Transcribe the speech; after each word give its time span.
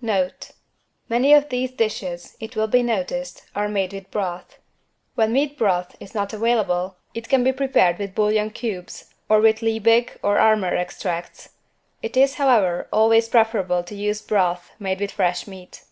=Note= 0.00 0.52
Many 1.08 1.32
of 1.34 1.48
these 1.48 1.72
dishes, 1.72 2.36
it 2.38 2.54
will 2.54 2.68
be 2.68 2.80
noticed, 2.80 3.42
are 3.56 3.68
made 3.68 3.92
with 3.92 4.08
broth. 4.12 4.60
When 5.16 5.32
meat 5.32 5.58
broth 5.58 5.96
is 5.98 6.14
not 6.14 6.32
available, 6.32 6.94
it 7.12 7.28
can 7.28 7.42
be 7.42 7.50
prepared 7.52 7.98
with 7.98 8.14
bouillon 8.14 8.50
cubes 8.50 9.12
or 9.28 9.40
with 9.40 9.62
Liebig 9.62 10.16
or 10.22 10.38
Armour 10.38 10.76
Extracts. 10.76 11.48
It 12.02 12.16
is, 12.16 12.34
however, 12.34 12.86
always 12.92 13.28
preferable 13.28 13.82
to 13.82 13.96
use 13.96 14.22
broth 14.22 14.70
made 14.78 15.00
with 15.00 15.10
fresh 15.10 15.48
meat. 15.48 15.82